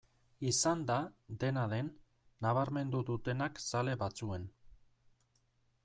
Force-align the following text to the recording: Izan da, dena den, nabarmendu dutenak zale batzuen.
Izan 0.51 0.79
da, 0.91 0.95
dena 1.43 1.65
den, 1.75 1.91
nabarmendu 2.47 3.05
dutenak 3.11 3.63
zale 3.67 3.97
batzuen. 4.07 4.49